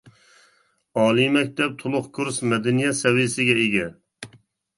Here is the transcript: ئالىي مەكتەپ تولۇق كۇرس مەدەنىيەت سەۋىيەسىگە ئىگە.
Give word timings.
ئالىي 1.01 1.27
مەكتەپ 1.35 1.75
تولۇق 1.83 2.07
كۇرس 2.15 2.41
مەدەنىيەت 2.55 2.99
سەۋىيەسىگە 3.01 3.61
ئىگە. 3.67 3.87